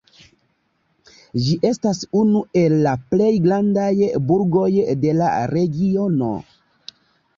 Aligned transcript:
Ĝi 1.47 1.57
estas 1.69 1.99
unu 2.21 2.41
el 2.63 2.75
la 2.87 2.93
plej 3.11 3.29
grandaj 3.45 3.93
burgoj 4.31 4.67
de 5.05 5.15
la 5.23 5.29
regiono. 5.57 6.33